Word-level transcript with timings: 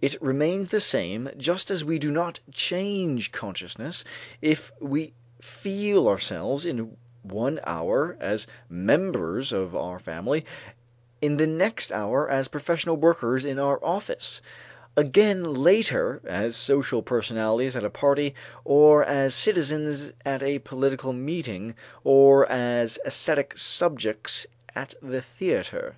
It 0.00 0.22
remains 0.22 0.68
the 0.68 0.78
same, 0.80 1.28
just 1.36 1.72
as 1.72 1.82
we 1.82 1.98
do 1.98 2.12
not 2.12 2.38
change 2.52 3.32
consciousness 3.32 4.04
if 4.40 4.70
we 4.78 5.12
feel 5.40 6.06
ourselves 6.06 6.64
in 6.64 6.96
one 7.24 7.58
hour 7.66 8.16
as 8.20 8.46
members 8.68 9.52
of 9.52 9.74
our 9.74 9.98
family, 9.98 10.46
in 11.20 11.36
the 11.38 11.48
next 11.48 11.90
hour 11.90 12.30
as 12.30 12.46
professional 12.46 12.96
workers 12.96 13.44
in 13.44 13.58
our 13.58 13.84
office, 13.84 14.40
again 14.96 15.42
later 15.42 16.20
as 16.24 16.54
social 16.54 17.02
personalities 17.02 17.74
at 17.74 17.82
a 17.82 17.90
party 17.90 18.36
or 18.64 19.02
as 19.02 19.34
citizens 19.34 20.12
at 20.24 20.44
a 20.44 20.60
political 20.60 21.12
meeting 21.12 21.74
or 22.04 22.48
as 22.48 23.00
æsthetic 23.04 23.58
subjects 23.58 24.46
at 24.76 24.94
the 25.02 25.20
theater. 25.22 25.94